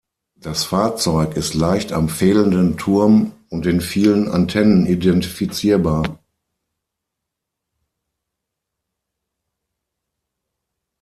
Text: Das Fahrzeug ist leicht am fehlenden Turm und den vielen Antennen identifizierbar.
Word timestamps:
Das 0.33 0.63
Fahrzeug 0.63 1.37
ist 1.37 1.53
leicht 1.53 1.91
am 1.91 2.09
fehlenden 2.09 2.75
Turm 2.75 3.33
und 3.49 3.65
den 3.65 3.81
vielen 3.81 4.29
Antennen 4.31 4.87
identifizierbar. 4.87 6.17